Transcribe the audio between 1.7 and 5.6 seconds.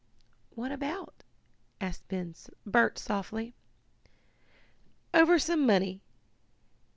asked Bert softly. "Over